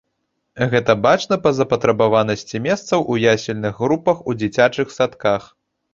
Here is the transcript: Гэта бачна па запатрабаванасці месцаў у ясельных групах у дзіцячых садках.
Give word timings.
Гэта 0.71 0.93
бачна 1.05 1.37
па 1.43 1.51
запатрабаванасці 1.57 2.61
месцаў 2.69 3.05
у 3.17 3.21
ясельных 3.35 3.73
групах 3.85 4.17
у 4.33 4.39
дзіцячых 4.43 4.87
садках. 4.97 5.43